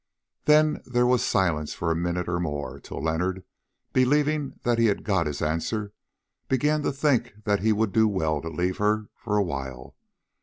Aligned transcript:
Then 0.45 0.81
there 0.83 1.05
was 1.05 1.23
silence 1.23 1.75
for 1.75 1.91
a 1.91 1.95
minute 1.95 2.27
or 2.27 2.39
more, 2.39 2.79
till 2.79 3.03
Leonard, 3.03 3.43
believing 3.93 4.59
that 4.63 4.79
he 4.79 4.87
had 4.87 5.03
got 5.03 5.27
his 5.27 5.43
answer, 5.43 5.93
began 6.49 6.81
to 6.81 6.91
think 6.91 7.35
that 7.43 7.59
he 7.59 7.71
would 7.71 7.91
do 7.91 8.07
well 8.07 8.41
to 8.41 8.49
leave 8.49 8.77
her 8.77 9.09
for 9.13 9.37
a 9.37 9.43
while. 9.43 9.95